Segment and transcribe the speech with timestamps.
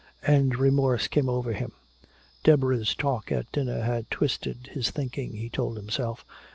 [0.25, 1.73] And remorse came over him.
[2.43, 6.25] Deborah's talk at dinner had twisted his thinking, he told himself.